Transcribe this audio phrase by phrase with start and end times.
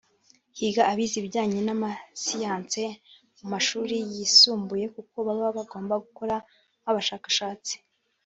[0.57, 2.81] “Higa abize ibijyanye n’amasiyanse
[3.39, 6.35] mu mashuri yisumbuye kuko baba bagomba gukora
[6.81, 7.73] nk’ abashakashatsi